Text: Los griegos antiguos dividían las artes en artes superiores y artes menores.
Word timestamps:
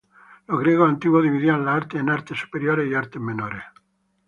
Los 0.47 0.59
griegos 0.61 0.89
antiguos 0.89 1.21
dividían 1.23 1.63
las 1.63 1.75
artes 1.75 2.01
en 2.01 2.09
artes 2.09 2.39
superiores 2.39 2.89
y 2.89 2.95
artes 2.95 3.21
menores. 3.21 3.61